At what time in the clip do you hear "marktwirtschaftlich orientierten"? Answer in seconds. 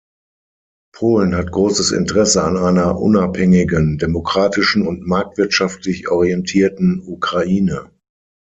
5.05-7.03